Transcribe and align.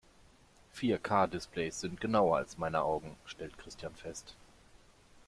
Vier-K-Displays 0.73 1.79
sind 1.79 2.01
genauer 2.01 2.37
als 2.37 2.57
meine 2.57 2.81
Augen, 2.81 3.17
stellt 3.27 3.59
Christian 3.59 3.93
fest. 3.93 4.33